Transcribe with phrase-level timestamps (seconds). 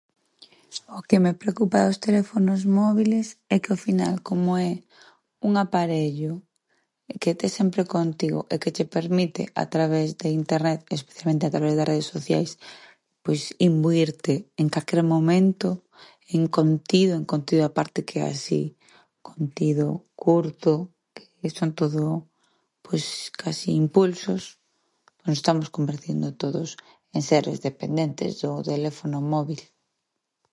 [0.97, 4.71] O que me preocupa dos teléfonos móbiles é que ao final como é
[5.47, 6.33] un aparello
[7.21, 11.73] que tes sempre contigo e que che permite a través de internet, especialmente, a través
[11.75, 12.51] das redes sociais,
[13.23, 15.67] pois imbuírte en calquer momento
[16.35, 18.61] en contido, contido a parte que é así
[19.29, 19.85] contido
[20.23, 20.71] curto
[21.41, 22.03] que son todo,
[22.85, 23.03] pois
[23.41, 24.43] casi impulsos,
[25.25, 26.69] nos estamos convertindo todos
[27.15, 29.61] en seres dependentes do teléfono móbil.